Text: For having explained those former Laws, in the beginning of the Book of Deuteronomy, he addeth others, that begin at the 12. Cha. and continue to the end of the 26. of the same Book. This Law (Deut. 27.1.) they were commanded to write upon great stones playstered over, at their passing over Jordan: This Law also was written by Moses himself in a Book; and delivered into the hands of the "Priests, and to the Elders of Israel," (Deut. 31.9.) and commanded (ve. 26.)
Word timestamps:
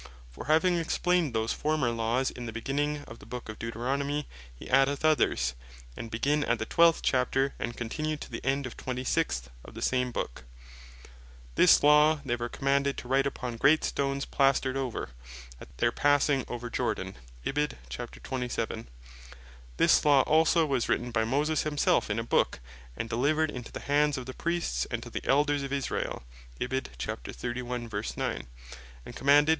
For 0.31 0.45
having 0.45 0.79
explained 0.79 1.31
those 1.35 1.53
former 1.53 1.91
Laws, 1.91 2.31
in 2.31 2.47
the 2.47 2.51
beginning 2.51 3.03
of 3.03 3.19
the 3.19 3.25
Book 3.27 3.49
of 3.49 3.59
Deuteronomy, 3.59 4.27
he 4.51 4.67
addeth 4.67 5.05
others, 5.05 5.53
that 5.95 6.09
begin 6.09 6.43
at 6.45 6.57
the 6.57 6.65
12. 6.65 7.03
Cha. 7.03 7.25
and 7.59 7.77
continue 7.77 8.17
to 8.17 8.31
the 8.31 8.43
end 8.43 8.65
of 8.65 8.75
the 8.75 8.81
26. 8.85 9.43
of 9.63 9.75
the 9.75 9.81
same 9.83 10.11
Book. 10.11 10.43
This 11.53 11.83
Law 11.83 12.15
(Deut. 12.15 12.23
27.1.) 12.23 12.27
they 12.29 12.35
were 12.35 12.49
commanded 12.49 12.97
to 12.97 13.07
write 13.07 13.27
upon 13.27 13.57
great 13.57 13.83
stones 13.83 14.25
playstered 14.25 14.75
over, 14.75 15.09
at 15.59 15.77
their 15.77 15.91
passing 15.91 16.45
over 16.47 16.71
Jordan: 16.71 17.15
This 17.45 17.63
Law 20.03 20.21
also 20.21 20.65
was 20.65 20.89
written 20.89 21.11
by 21.11 21.23
Moses 21.25 21.61
himself 21.61 22.09
in 22.09 22.17
a 22.17 22.23
Book; 22.23 22.59
and 22.97 23.07
delivered 23.07 23.51
into 23.51 23.71
the 23.71 23.81
hands 23.81 24.17
of 24.17 24.25
the 24.25 24.33
"Priests, 24.33 24.87
and 24.89 25.03
to 25.03 25.11
the 25.11 25.23
Elders 25.27 25.61
of 25.61 25.71
Israel," 25.71 26.23
(Deut. 26.59 26.71
31.9.) 26.71 27.83
and 29.05 29.15
commanded 29.15 29.39
(ve. 29.41 29.43
26.) 29.45 29.49